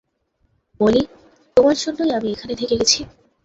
মলি, 0.79 1.01
তোমার 1.57 1.75
জন্যই 1.83 2.11
আমি 2.17 2.27
এখানে 2.31 2.53
থেকে 2.55 2.73
গেছি। 2.79 2.99